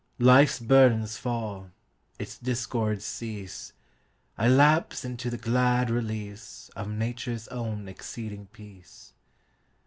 [0.17, 1.69] Life's burdens fall,
[2.17, 9.13] its discords cease,I lapse into the glad releaseOf Nature's own exceeding peace.